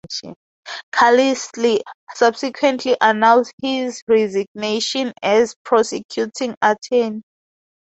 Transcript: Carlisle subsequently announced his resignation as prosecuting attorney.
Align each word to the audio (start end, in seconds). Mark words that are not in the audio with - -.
Carlisle 0.91 1.77
subsequently 2.15 2.97
announced 3.01 3.53
his 3.61 4.01
resignation 4.07 5.13
as 5.21 5.53
prosecuting 5.63 6.55
attorney. 6.59 7.21